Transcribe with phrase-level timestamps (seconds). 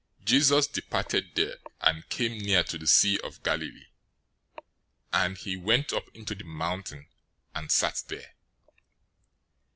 [0.21, 3.85] 015:029 Jesus departed there, and came near to the sea of Galilee;
[5.13, 7.05] and he went up into the mountain,
[7.53, 8.33] and sat there.